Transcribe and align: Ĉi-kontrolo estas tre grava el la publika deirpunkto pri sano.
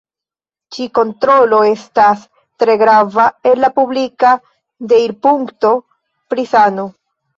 Ĉi-kontrolo 0.75 1.59
estas 1.71 2.23
tre 2.63 2.75
grava 2.83 3.25
el 3.51 3.61
la 3.67 3.69
publika 3.77 4.33
deirpunkto 4.95 5.75
pri 6.33 6.47
sano. 6.57 6.89